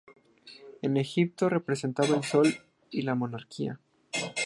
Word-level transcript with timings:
En 0.81 0.97
Egipto, 0.97 1.47
representaba 1.47 2.15
el 2.15 2.23
Sol 2.23 2.51
y 2.89 3.03
la 3.03 3.13
Monarquía. 3.13 3.79